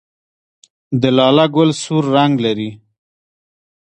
د 1.01 1.03
لاله 1.17 1.45
ګل 1.55 1.71
سور 1.83 2.03
رنګ 2.15 2.33
لري 2.45 2.69